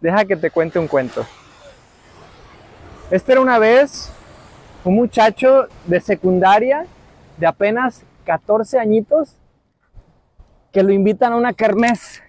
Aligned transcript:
Deja 0.00 0.24
que 0.24 0.36
te 0.36 0.50
cuente 0.50 0.78
un 0.78 0.88
cuento. 0.88 1.26
Este 3.10 3.32
era 3.32 3.40
una 3.40 3.58
vez 3.58 4.12
un 4.84 4.94
muchacho 4.94 5.68
de 5.84 6.00
secundaria 6.00 6.86
de 7.36 7.46
apenas 7.46 8.04
14 8.24 8.78
añitos 8.78 9.36
que 10.72 10.82
lo 10.82 10.92
invitan 10.92 11.32
a 11.32 11.36
una 11.36 11.52
kermés. 11.52 12.22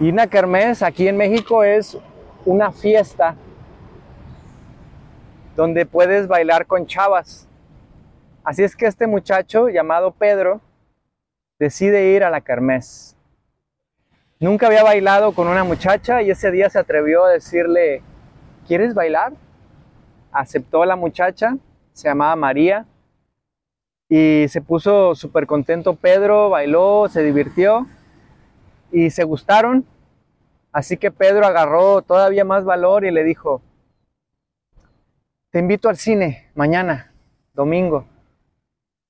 Y 0.00 0.10
una 0.10 0.26
kermés 0.26 0.82
aquí 0.82 1.08
en 1.08 1.16
México 1.16 1.62
es 1.62 1.96
una 2.44 2.72
fiesta 2.72 3.36
donde 5.54 5.86
puedes 5.86 6.26
bailar 6.26 6.66
con 6.66 6.86
chavas. 6.86 7.46
Así 8.44 8.64
es 8.64 8.74
que 8.74 8.86
este 8.86 9.06
muchacho 9.06 9.68
llamado 9.68 10.10
Pedro 10.10 10.60
decide 11.58 12.10
ir 12.10 12.24
a 12.24 12.30
la 12.30 12.40
kermés. 12.40 13.16
Nunca 14.42 14.66
había 14.66 14.82
bailado 14.82 15.30
con 15.36 15.46
una 15.46 15.62
muchacha 15.62 16.20
y 16.20 16.32
ese 16.32 16.50
día 16.50 16.68
se 16.68 16.76
atrevió 16.76 17.24
a 17.24 17.30
decirle, 17.30 18.02
¿quieres 18.66 18.92
bailar? 18.92 19.34
Aceptó 20.32 20.84
la 20.84 20.96
muchacha, 20.96 21.58
se 21.92 22.08
llamaba 22.08 22.34
María, 22.34 22.84
y 24.08 24.46
se 24.48 24.60
puso 24.60 25.14
súper 25.14 25.46
contento 25.46 25.94
Pedro, 25.94 26.50
bailó, 26.50 27.06
se 27.08 27.22
divirtió 27.22 27.86
y 28.90 29.10
se 29.10 29.22
gustaron. 29.22 29.86
Así 30.72 30.96
que 30.96 31.12
Pedro 31.12 31.46
agarró 31.46 32.02
todavía 32.02 32.44
más 32.44 32.64
valor 32.64 33.04
y 33.04 33.12
le 33.12 33.22
dijo, 33.22 33.62
te 35.50 35.60
invito 35.60 35.88
al 35.88 35.98
cine 35.98 36.50
mañana, 36.56 37.12
domingo. 37.54 38.06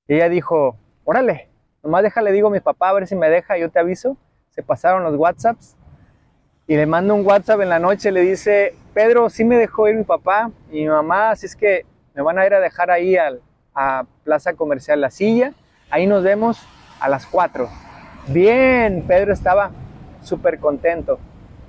Ella 0.09 0.29
dijo, 0.29 0.77
órale, 1.05 1.49
nomás 1.83 2.03
déjale, 2.03 2.33
digo 2.33 2.49
a 2.49 2.51
mi 2.51 2.61
papá 2.61 2.91
a 2.91 2.93
ver 2.93 3.07
si 3.07 3.17
me 3.17 3.30
deja, 3.30 3.57
yo 3.57 3.71
te 3.71 3.79
aviso. 3.79 4.19
Se 4.52 4.62
pasaron 4.62 5.02
los 5.02 5.16
WhatsApps 5.16 5.77
y 6.66 6.77
le 6.77 6.87
mando 6.87 7.15
un 7.15 7.27
WhatsApp 7.27 7.60
en 7.60 7.68
la 7.68 7.79
noche, 7.79 8.13
le 8.13 8.21
dice, 8.21 8.74
Pedro, 8.95 9.29
sí 9.29 9.45
me 9.45 9.57
dejó 9.57 9.88
ir 9.88 9.96
mi 9.96 10.04
papá 10.04 10.51
y 10.71 10.82
mi 10.82 10.88
mamá, 10.88 11.30
así 11.30 11.46
es 11.46 11.57
que 11.57 11.85
me 12.15 12.23
van 12.23 12.38
a 12.38 12.46
ir 12.46 12.54
a 12.54 12.60
dejar 12.60 12.90
ahí 12.90 13.16
al, 13.16 13.40
a 13.74 14.04
Plaza 14.24 14.54
Comercial 14.54 15.01
La 15.01 15.10
Silla. 15.10 15.52
Ahí 15.90 16.07
nos 16.07 16.23
vemos 16.23 16.59
a 17.01 17.09
las 17.09 17.27
4. 17.27 17.68
Bien, 18.29 19.04
Pedro 19.07 19.32
estaba 19.32 19.71
súper 20.23 20.59
contento. 20.60 21.18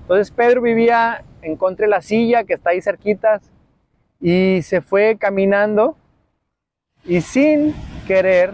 Entonces 0.01 0.31
Pedro 0.31 0.61
vivía 0.61 1.23
en 1.41 1.55
contra 1.55 1.85
de 1.85 1.89
la 1.89 2.01
silla 2.01 2.43
que 2.43 2.53
está 2.53 2.71
ahí 2.71 2.81
cerquitas 2.81 3.41
y 4.19 4.61
se 4.61 4.81
fue 4.81 5.17
caminando 5.17 5.97
y 7.05 7.21
sin 7.21 7.73
querer 8.07 8.53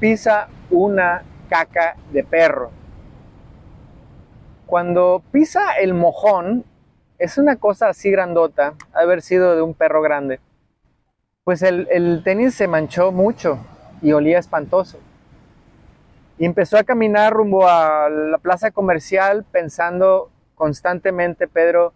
pisa 0.00 0.48
una 0.70 1.22
caca 1.48 1.96
de 2.12 2.24
perro. 2.24 2.77
Cuando 4.68 5.20
pisa 5.32 5.72
el 5.72 5.94
mojón, 5.94 6.64
es 7.18 7.38
una 7.38 7.56
cosa 7.56 7.88
así 7.88 8.12
grandota, 8.12 8.74
haber 8.92 9.22
sido 9.22 9.56
de 9.56 9.62
un 9.62 9.74
perro 9.74 10.00
grande 10.00 10.38
pues 11.48 11.62
el, 11.62 12.20
tenis 12.24 12.54
se 12.54 12.68
manchó 12.68 13.10
mucho 13.10 13.58
y 14.02 14.12
olía 14.12 14.38
espantoso. 14.38 14.98
Y 16.36 16.44
empezó 16.44 16.76
a 16.76 16.84
caminar 16.84 17.32
rumbo 17.32 17.66
a 17.66 18.10
la 18.10 18.36
plaza 18.36 18.70
comercial 18.70 19.46
pensando 19.50 20.30
constantemente, 20.54 21.48
Pedro, 21.48 21.94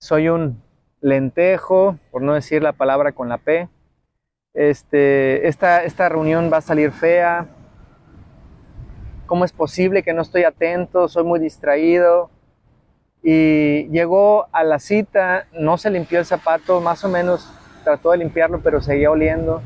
soy 0.00 0.30
un 0.30 0.60
lentejo, 1.00 1.96
por 2.10 2.22
no 2.22 2.34
decir 2.34 2.60
la 2.60 2.72
palabra 2.72 3.12
con 3.12 3.28
la 3.28 3.38
P. 3.38 3.68
Este, 4.52 5.46
esta, 5.46 5.84
esta 5.84 6.08
reunión 6.08 6.50
va 6.52 6.56
a 6.56 6.60
salir 6.60 6.90
fea. 6.90 7.46
¿Cómo 9.34 9.44
es 9.44 9.52
posible 9.52 10.04
que 10.04 10.12
no 10.12 10.22
estoy 10.22 10.44
atento? 10.44 11.08
Soy 11.08 11.24
muy 11.24 11.40
distraído. 11.40 12.30
Y 13.20 13.88
llegó 13.88 14.46
a 14.52 14.62
la 14.62 14.78
cita, 14.78 15.48
no 15.52 15.76
se 15.76 15.90
limpió 15.90 16.20
el 16.20 16.24
zapato, 16.24 16.80
más 16.80 17.02
o 17.02 17.08
menos 17.08 17.52
trató 17.82 18.12
de 18.12 18.18
limpiarlo, 18.18 18.60
pero 18.62 18.80
seguía 18.80 19.10
oliendo. 19.10 19.60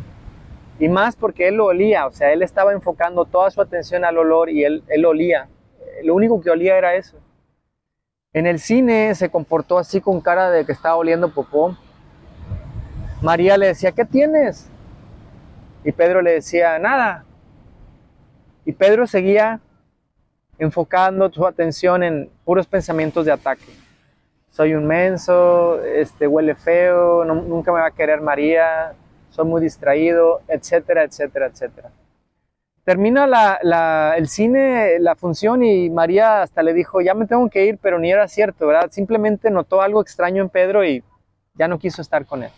Y 0.79 0.89
más 0.89 1.17
porque 1.17 1.49
él 1.49 1.57
lo 1.57 1.67
olía, 1.67 2.07
o 2.07 2.13
sea, 2.13 2.33
él 2.33 2.43
estaba 2.43 2.73
enfocando 2.73 3.27
toda 3.27 3.51
su 3.51 3.61
atención 3.61 4.07
al 4.07 4.17
olor 4.17 4.49
y 4.49 4.65
él, 4.65 4.85
él 4.89 5.05
olía. 5.05 5.51
Lo 6.03 6.15
único 6.15 6.41
que 6.41 6.49
olía 6.49 6.79
era 6.79 6.95
eso. 6.95 7.19
En 8.33 8.47
el 8.47 8.61
cine 8.61 9.15
se 9.15 9.29
comportó 9.29 9.77
así 9.77 10.01
con 10.01 10.23
cara 10.23 10.51
de 10.51 10.65
que 10.65 10.73
estaba 10.73 10.97
oliendo 10.97 11.35
popó. 11.35 11.77
María 13.21 13.59
le 13.59 13.67
decía, 13.67 13.93
¿qué 13.93 14.07
tienes? 14.07 14.71
Y 15.85 15.93
Pedro 15.93 16.23
le 16.23 16.31
decía, 16.31 16.79
nada. 16.79 17.27
Y 18.69 18.73
Pedro 18.73 19.07
seguía 19.07 19.61
enfocando 20.59 21.33
su 21.33 21.47
atención 21.47 22.03
en 22.03 22.31
puros 22.45 22.67
pensamientos 22.67 23.25
de 23.25 23.33
ataque 23.33 23.73
soy 24.59 24.75
un 24.75 24.89
menso, 24.89 25.81
este, 25.85 26.27
huele 26.27 26.57
feo, 26.57 27.25
nunca 27.25 27.71
me 27.71 27.79
va 27.79 27.87
a 27.87 27.91
querer 27.93 28.21
María, 28.21 28.93
soy 29.31 29.47
muy 29.47 29.61
distraído, 29.61 30.41
etcétera, 30.49 31.05
etcétera, 31.05 31.47
etcétera. 31.47 31.91
Termina 32.83 33.29
la, 33.29 34.15
el 34.17 34.29
cine, 34.29 34.99
la 34.99 35.15
función 35.15 35.63
y 35.63 35.89
María 35.91 36.43
hasta 36.43 36.65
le 36.65 36.73
dijo, 36.73 37.01
ya 37.01 37.15
me 37.15 37.27
tengo 37.27 37.49
que 37.49 37.67
ir, 37.67 37.79
pero 37.81 38.01
ni 38.01 38.11
era 38.11 38.27
cierto, 38.27 38.67
¿verdad? 38.67 38.91
Simplemente 38.91 39.49
notó 39.49 39.81
algo 39.81 40.03
extraño 40.03 40.43
en 40.43 40.49
Pedro 40.49 40.85
y 40.85 41.05
ya 41.55 41.69
no 41.69 41.79
quiso 41.79 42.03
estar 42.03 42.27
con 42.27 42.43
él. 42.43 42.51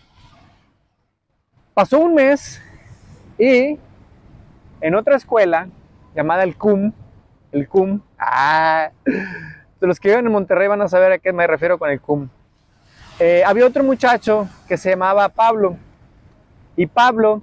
Pasó 1.74 1.98
un 1.98 2.14
mes 2.14 2.62
y 3.36 3.78
en 4.80 4.94
otra 4.94 5.16
escuela 5.16 5.68
llamada 6.14 6.42
el 6.42 6.56
CUM, 6.56 6.92
el 7.52 7.68
CUM, 7.68 8.00
ah, 8.18 8.90
los 9.80 10.00
que 10.00 10.08
viven 10.08 10.26
en 10.26 10.32
Monterrey 10.32 10.68
van 10.68 10.82
a 10.82 10.88
saber 10.88 11.12
a 11.12 11.18
qué 11.18 11.32
me 11.32 11.46
refiero 11.46 11.78
con 11.78 11.90
el 11.90 12.00
CUM. 12.00 12.28
Eh, 13.18 13.42
había 13.44 13.66
otro 13.66 13.84
muchacho 13.84 14.48
que 14.66 14.76
se 14.76 14.90
llamaba 14.90 15.28
Pablo 15.28 15.76
y 16.76 16.86
Pablo 16.86 17.42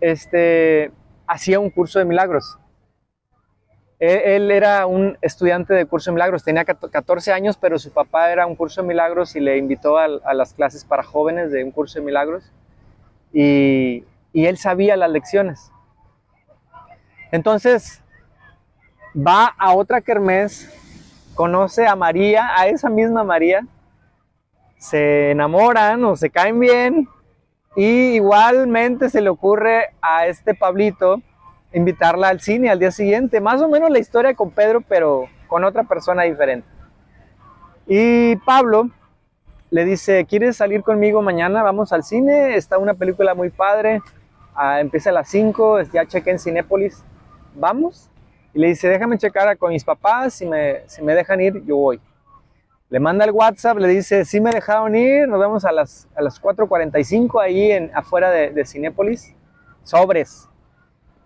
este, 0.00 0.90
hacía 1.26 1.60
un 1.60 1.70
curso 1.70 1.98
de 1.98 2.04
milagros. 2.04 2.58
Él, 3.98 4.50
era 4.50 4.84
un 4.84 5.16
estudiante 5.22 5.72
de 5.72 5.86
curso 5.86 6.10
de 6.10 6.16
milagros, 6.16 6.44
tenía 6.44 6.66
14 6.66 7.32
años, 7.32 7.56
pero 7.56 7.78
su 7.78 7.90
papá 7.90 8.30
era 8.30 8.46
un 8.46 8.54
curso 8.54 8.82
de 8.82 8.88
milagros 8.88 9.34
y 9.36 9.40
le 9.40 9.56
invitó 9.56 9.96
a, 9.96 10.34
las 10.34 10.52
clases 10.52 10.84
para 10.84 11.02
jóvenes 11.02 11.50
de 11.50 11.64
un 11.64 11.70
curso 11.70 11.98
de 11.98 12.04
milagros 12.04 12.52
y 13.32 14.04
él 14.34 14.58
sabía 14.58 14.96
las 14.96 15.10
lecciones. 15.10 15.72
Entonces 17.32 18.02
va 19.16 19.46
a 19.58 19.74
otra 19.74 20.00
kermés 20.00 20.72
conoce 21.34 21.86
a 21.86 21.94
María, 21.94 22.48
a 22.58 22.66
esa 22.66 22.88
misma 22.88 23.22
María, 23.22 23.66
se 24.78 25.30
enamoran 25.30 26.04
o 26.04 26.16
se 26.16 26.30
caen 26.30 26.58
bien 26.58 27.08
y 27.76 28.14
igualmente 28.14 29.10
se 29.10 29.20
le 29.20 29.28
ocurre 29.28 29.94
a 30.00 30.26
este 30.26 30.54
Pablito 30.54 31.20
invitarla 31.72 32.28
al 32.28 32.40
cine 32.40 32.70
al 32.70 32.78
día 32.78 32.90
siguiente. 32.90 33.40
Más 33.40 33.60
o 33.60 33.68
menos 33.68 33.90
la 33.90 33.98
historia 33.98 34.34
con 34.34 34.50
Pedro, 34.50 34.80
pero 34.80 35.28
con 35.46 35.62
otra 35.62 35.84
persona 35.84 36.22
diferente. 36.22 36.66
Y 37.86 38.36
Pablo 38.36 38.90
le 39.70 39.84
dice, 39.84 40.24
¿quieres 40.24 40.56
salir 40.56 40.82
conmigo 40.82 41.22
mañana? 41.22 41.62
Vamos 41.62 41.92
al 41.92 42.02
cine, 42.02 42.56
está 42.56 42.78
una 42.78 42.94
película 42.94 43.34
muy 43.34 43.50
padre, 43.50 44.00
ah, 44.54 44.80
empieza 44.80 45.10
a 45.10 45.12
las 45.12 45.28
5, 45.28 45.82
ya 45.92 46.06
chequé 46.06 46.30
en 46.30 46.38
Cinépolis, 46.38 47.04
¿vamos? 47.56 48.10
Y 48.54 48.58
le 48.58 48.68
dice, 48.68 48.88
déjame 48.88 49.18
checar 49.18 49.56
con 49.58 49.70
mis 49.70 49.84
papás, 49.84 50.34
si 50.34 50.46
me, 50.46 50.82
si 50.86 51.02
me 51.02 51.14
dejan 51.14 51.40
ir, 51.40 51.64
yo 51.64 51.76
voy. 51.76 52.00
Le 52.88 53.00
manda 53.00 53.24
el 53.24 53.32
WhatsApp, 53.32 53.78
le 53.78 53.88
dice, 53.88 54.24
sí 54.24 54.40
me 54.40 54.50
dejaron 54.50 54.94
ir, 54.94 55.28
nos 55.28 55.40
vemos 55.40 55.64
a 55.64 55.72
las, 55.72 56.08
a 56.14 56.22
las 56.22 56.40
4.45 56.40 57.42
ahí 57.42 57.72
en, 57.72 57.90
afuera 57.94 58.30
de, 58.30 58.50
de 58.50 58.64
Cinépolis. 58.64 59.34
Sobres. 59.82 60.48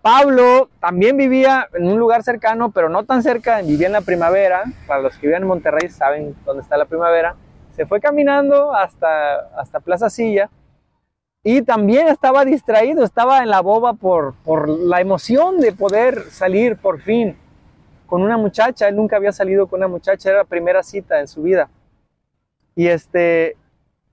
Pablo 0.01 0.69
también 0.79 1.15
vivía 1.17 1.67
en 1.73 1.87
un 1.87 1.99
lugar 1.99 2.23
cercano, 2.23 2.71
pero 2.71 2.89
no 2.89 3.05
tan 3.05 3.21
cerca, 3.21 3.61
vivía 3.61 3.87
en 3.87 3.93
la 3.93 4.01
primavera. 4.01 4.63
Para 4.87 5.01
los 5.01 5.15
que 5.17 5.27
viven 5.27 5.43
en 5.43 5.47
Monterrey 5.47 5.89
saben 5.89 6.35
dónde 6.43 6.63
está 6.63 6.77
la 6.77 6.85
primavera. 6.85 7.35
Se 7.75 7.85
fue 7.85 8.01
caminando 8.01 8.73
hasta, 8.73 9.35
hasta 9.55 9.79
Plaza 9.79 10.09
Silla 10.09 10.49
y 11.43 11.63
también 11.63 12.07
estaba 12.07 12.45
distraído, 12.45 13.03
estaba 13.03 13.39
en 13.39 13.49
la 13.49 13.61
boba 13.61 13.93
por, 13.93 14.35
por 14.43 14.69
la 14.69 15.01
emoción 15.01 15.59
de 15.59 15.71
poder 15.71 16.29
salir 16.29 16.77
por 16.77 17.01
fin 17.01 17.35
con 18.05 18.21
una 18.21 18.37
muchacha. 18.37 18.87
Él 18.87 18.95
nunca 18.95 19.15
había 19.15 19.31
salido 19.31 19.67
con 19.67 19.79
una 19.79 19.87
muchacha, 19.87 20.29
era 20.29 20.39
la 20.39 20.43
primera 20.43 20.83
cita 20.83 21.19
en 21.19 21.27
su 21.27 21.41
vida. 21.41 21.69
Y 22.75 22.87
este, 22.87 23.57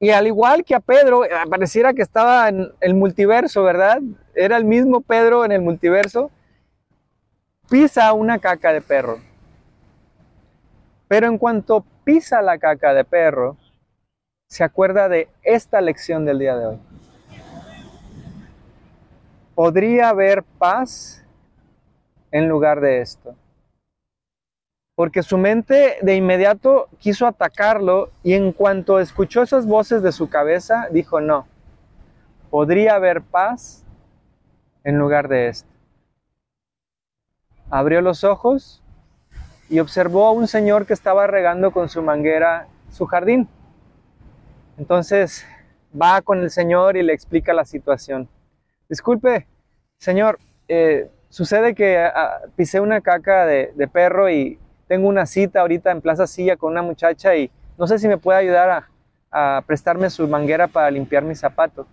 y 0.01 0.11
al 0.11 0.27
igual 0.27 0.65
que 0.65 0.75
a 0.75 0.81
Pedro, 0.81 1.25
eh, 1.25 1.31
pareciera 1.51 1.93
que 1.93 2.03
estaba 2.03 2.49
en 2.49 2.73
el 2.81 2.95
multiverso, 2.95 3.63
¿verdad? 3.63 4.01
Era 4.35 4.57
el 4.57 4.65
mismo 4.65 5.03
Pedro 5.03 5.45
en 5.45 5.53
el 5.53 5.61
multiverso. 5.61 6.31
Pisa 7.69 8.11
una 8.15 8.39
caca 8.39 8.73
de 8.73 8.81
perro. 8.81 9.19
Pero 11.09 11.27
en 11.27 11.37
cuanto 11.37 11.85
pisa 12.05 12.41
la 12.41 12.59
caca 12.59 12.95
de 12.95 13.05
perro, 13.05 13.59
se 14.47 14.65
acuerda 14.65 15.11
de 15.11 15.29
esta 15.43 15.83
lección 15.83 16.25
del 16.25 16.39
día 16.39 16.57
de 16.57 16.67
hoy 16.67 16.88
podría 19.59 20.11
haber 20.11 20.45
paz 20.45 21.27
en 22.31 22.49
lugar 22.49 22.81
de 22.81 23.01
esto. 23.01 23.35
porque 24.95 25.25
su 25.25 25.37
mente 25.37 25.97
de 26.01 26.15
inmediato 26.15 26.89
quiso 26.99 27.27
atacarlo 27.27 28.11
y 28.23 28.35
en 28.35 28.53
cuanto 28.53 29.01
escuchó 29.01 29.43
esas 29.43 29.67
voces 29.67 30.01
de 30.03 30.13
su 30.13 30.29
cabeza, 30.29 30.87
dijo, 30.93 31.21
no, 31.21 31.49
podría 32.51 32.95
haber 32.95 33.21
paz 33.21 33.85
en 34.85 34.97
lugar 34.97 35.27
de 35.27 35.49
esto. 35.49 35.69
Abrió 37.69 38.01
los 38.01 38.23
ojos 38.23 38.81
y 39.69 39.81
observó 39.81 40.27
a 40.27 40.33
un 40.33 40.47
señor 40.47 40.87
que 40.87 40.95
estaba 40.95 41.27
regando 41.27 41.73
con 41.73 41.89
su 41.89 42.01
manguera 42.01 42.69
su 42.93 43.07
jardín. 43.07 43.49
Entonces 44.79 45.45
va 46.01 46.23
con 46.23 46.43
el 46.43 46.51
señor 46.51 46.97
y 46.97 47.03
le 47.03 47.13
explica 47.13 47.53
la 47.53 47.65
situación. 47.65 48.29
Disculpe, 48.89 49.47
señor, 49.99 50.39
eh, 50.67 51.11
sucede 51.29 51.75
que 51.75 51.99
ah, 51.99 52.41
pisé 52.57 52.81
una 52.81 53.01
caca 53.01 53.45
de, 53.45 53.89
perro 53.93 54.31
y 54.31 54.59
tengo 54.87 55.09
una 55.09 55.27
cita 55.27 55.61
ahorita 55.61 55.91
en 55.91 56.01
Plaza 56.01 56.27
Silla 56.27 56.57
con 56.57 56.73
una 56.73 56.83
muchacha 56.83 57.37
y 57.37 57.51
no 57.77 57.87
sé 57.87 57.99
si 57.99 58.09
me 58.09 58.17
puede 58.17 58.39
ayudar 58.39 58.71
a, 58.71 58.89
a 59.59 59.63
prestarme 59.67 60.09
su 60.09 60.27
manguera 60.27 60.69
para 60.69 60.91
limpiar 60.91 61.23
mi 61.23 61.35
zapato. 61.35 61.87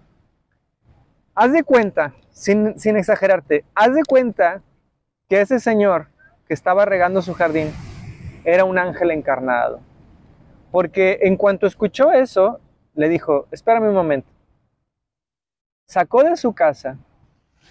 Haz 1.34 1.52
de 1.52 1.64
cuenta, 1.64 2.14
sin, 2.32 2.80
sin 2.80 2.96
exagerarte, 2.96 3.66
haz 3.76 3.94
de 3.94 4.04
cuenta 4.04 4.62
que 5.28 5.42
ese 5.42 5.60
señor 5.60 6.08
que 6.48 6.54
estaba 6.54 6.86
regando 6.86 7.22
su 7.22 7.34
jardín 7.34 7.74
era 8.46 8.64
un 8.64 8.78
ángel 8.78 9.12
encarnado. 9.12 9.82
Porque 10.72 11.20
en 11.24 11.36
cuanto 11.36 11.68
escuchó 11.68 12.12
eso, 12.12 12.60
le 12.94 13.10
dijo, 13.10 13.48
espérame 13.52 13.90
un 13.90 13.96
momento. 13.96 14.35
Sacó 15.86 16.24
de 16.24 16.36
su 16.36 16.54
casa 16.54 16.98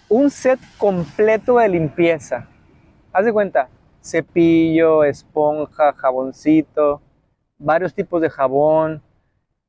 un 0.08 0.30
set 0.30 0.60
completo 0.78 1.58
de 1.58 1.68
limpieza. 1.68 2.46
Haz 3.12 3.24
de 3.24 3.32
cuenta, 3.32 3.68
cepillo, 4.02 5.02
esponja, 5.02 5.92
jaboncito, 5.94 7.02
varios 7.58 7.92
tipos 7.92 8.22
de 8.22 8.30
jabón. 8.30 9.02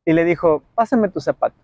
Y 0.06 0.14
le 0.14 0.24
dijo, 0.24 0.62
pásame 0.76 1.10
tu 1.10 1.20
zapato. 1.20 1.56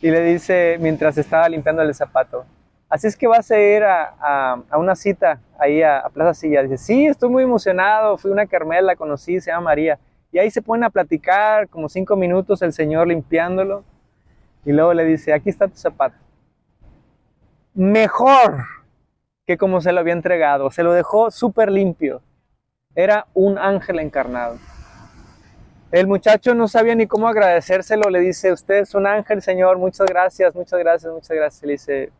Y 0.00 0.10
le 0.10 0.20
dice, 0.22 0.76
mientras 0.80 1.18
estaba 1.18 1.48
limpiando 1.48 1.82
el 1.82 1.94
zapato, 1.94 2.44
así 2.88 3.08
es 3.08 3.16
que 3.16 3.26
vas 3.26 3.50
a 3.50 3.58
ir 3.58 3.82
a, 3.82 4.62
una 4.76 4.94
cita 4.94 5.40
ahí 5.58 5.82
a, 5.82 6.04
Plaza 6.12 6.34
Silla. 6.34 6.62
Dice, 6.62 6.78
sí, 6.78 7.06
estoy 7.06 7.30
muy 7.30 7.42
emocionado, 7.42 8.16
fui 8.16 8.30
a 8.30 8.34
una 8.34 8.46
Carmela, 8.46 8.94
conocí, 8.94 9.40
se 9.40 9.50
llama 9.50 9.64
María. 9.64 9.98
Y 10.30 10.38
ahí 10.38 10.50
se 10.50 10.62
ponen 10.62 10.84
a 10.84 10.90
platicar 10.90 11.68
como 11.68 11.88
cinco 11.88 12.16
minutos 12.16 12.62
el 12.62 12.72
señor 12.72 13.08
limpiándolo. 13.08 13.84
Y 14.64 14.72
luego 14.72 14.94
le 14.94 15.04
dice, 15.04 15.32
aquí 15.32 15.50
está 15.50 15.68
tu 15.68 15.76
zapato. 15.76 16.16
Mejor 17.74 18.64
que 19.46 19.56
como 19.56 19.80
se 19.80 19.92
lo 19.92 20.00
había 20.00 20.12
entregado. 20.12 20.70
Se 20.70 20.82
lo 20.82 20.92
dejó 20.92 21.30
súper 21.30 21.70
limpio. 21.70 22.22
Era 22.94 23.26
un 23.34 23.58
ángel 23.58 23.98
encarnado. 23.98 24.58
El 25.90 26.06
muchacho 26.06 26.54
no 26.54 26.68
sabía 26.68 26.94
ni 26.94 27.06
cómo 27.06 27.28
agradecérselo. 27.28 28.08
Le 28.08 28.20
dice, 28.20 28.52
usted 28.52 28.76
es 28.76 28.94
un 28.94 29.06
ángel, 29.06 29.42
señor. 29.42 29.78
Muchas 29.78 30.06
gracias, 30.06 30.54
muchas 30.54 30.78
gracias, 30.78 31.12
muchas 31.12 31.36
gracias. 31.36 31.62
Le 31.64 31.72
dice, 31.72 32.12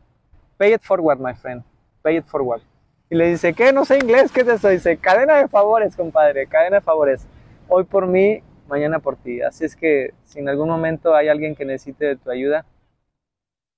pay 0.57 0.73
it 0.73 0.81
forward, 0.81 1.19
my 1.19 1.33
friend. 1.33 1.63
Pay 2.01 2.17
it 2.17 2.25
forward. 2.25 2.61
Y 3.09 3.15
le 3.15 3.27
dice, 3.27 3.53
¿qué? 3.53 3.71
No 3.71 3.85
sé 3.85 3.97
inglés, 3.97 4.31
¿qué 4.31 4.41
es 4.41 4.47
eso? 4.47 4.69
Dice, 4.69 4.97
cadena 4.97 5.37
de 5.37 5.47
favores, 5.47 5.95
compadre, 5.95 6.47
cadena 6.47 6.77
de 6.77 6.81
favores 6.81 7.25
hoy 7.67 7.83
por 7.83 8.07
mí, 8.07 8.41
mañana 8.67 8.99
por 8.99 9.15
ti. 9.15 9.41
Así 9.41 9.65
es 9.65 9.75
que 9.75 10.13
si 10.25 10.39
en 10.39 10.49
algún 10.49 10.69
momento 10.69 11.15
hay 11.15 11.27
alguien 11.27 11.55
que 11.55 11.65
necesite 11.65 12.05
de 12.05 12.15
tu 12.15 12.29
ayuda, 12.29 12.65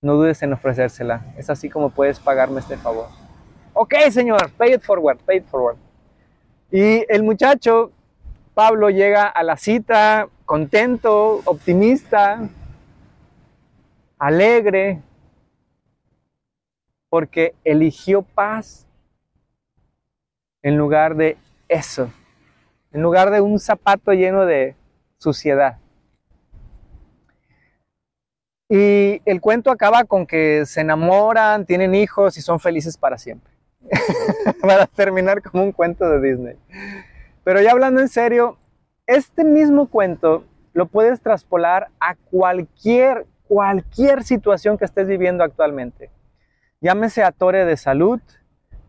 no 0.01 0.15
dudes 0.15 0.41
en 0.43 0.53
ofrecérsela. 0.53 1.33
Es 1.37 1.49
así 1.49 1.69
como 1.69 1.89
puedes 1.89 2.19
pagarme 2.19 2.59
este 2.59 2.77
favor. 2.77 3.07
Ok, 3.73 3.93
señor, 4.11 4.51
pay 4.51 4.73
it 4.73 4.81
forward, 4.81 5.17
pay 5.19 5.37
it 5.37 5.45
forward. 5.45 5.77
Y 6.71 7.05
el 7.09 7.23
muchacho, 7.23 7.91
Pablo, 8.53 8.89
llega 8.89 9.27
a 9.27 9.43
la 9.43 9.57
cita 9.57 10.29
contento, 10.45 11.41
optimista, 11.45 12.47
alegre, 14.19 15.01
porque 17.09 17.53
eligió 17.63 18.21
paz 18.21 18.87
en 20.61 20.77
lugar 20.77 21.15
de 21.15 21.37
eso 21.67 22.09
en 22.95 23.01
lugar 23.01 23.30
de 23.30 23.42
un 23.42 23.59
zapato 23.59 24.13
lleno 24.13 24.45
de 24.45 24.74
suciedad. 25.18 25.80
Y 28.69 29.21
el 29.25 29.42
cuento 29.42 29.69
acaba 29.69 30.06
con 30.06 30.25
que 30.25 30.65
se 30.65 30.80
enamoran, 30.80 31.65
tienen 31.65 31.94
hijos 31.94 32.38
y 32.38 32.42
son 32.42 32.57
felices 32.57 32.97
para 32.97 33.18
siempre. 33.18 33.51
para 34.62 34.88
terminar 34.88 35.42
como 35.42 35.65
un 35.65 35.74
cuento 35.74 36.09
de 36.09 36.21
Disney. 36.21 36.56
Pero 37.44 37.59
ya 37.62 37.74
hablando 37.74 38.00
en 38.00 38.07
serio, 38.07 38.57
este 39.07 39.44
mismo 39.44 39.88
cuento 39.88 40.45
lo 40.71 40.86
puedes 40.86 41.19
traspolar 41.19 41.89
a 42.00 42.15
cualquier, 42.15 43.25
cualquier 43.45 44.24
situación 44.24 44.77
que 44.77 44.86
estés 44.86 45.06
viviendo 45.06 45.44
actualmente. 45.44 46.12
Llámese 46.80 47.24
atore 47.24 47.65
de 47.65 47.75
salud, 47.75 48.21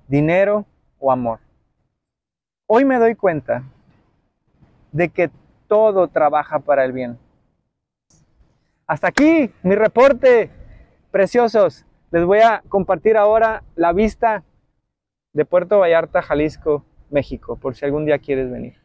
dinero 0.07 0.65
o 1.01 1.11
amor. 1.11 1.41
Hoy 2.69 2.85
me 2.85 2.99
doy 2.99 3.17
cuenta 3.17 3.65
de 4.97 5.11
que 5.11 5.31
todo 5.69 6.09
trabaja 6.09 6.59
para 6.59 6.85
el 6.85 6.93
bien. 6.93 7.19
Hasta 8.87 9.09
aquí 9.09 9.51
mi 9.63 9.75
reporte, 9.75 10.51
preciosos. 11.11 11.85
Les 12.11 12.25
voy 12.25 12.39
a 12.39 12.63
compartir 12.69 13.19
ahora 13.19 13.63
la 13.75 13.93
vista 13.93 14.43
de 15.35 15.45
Puerto 15.45 15.81
Vallarta, 15.81 16.23
Jalisco, 16.23 16.83
México, 17.11 17.57
por 17.57 17.75
si 17.75 17.85
algún 17.85 18.07
día 18.07 18.19
quieres 18.19 18.51
venir. 18.51 18.77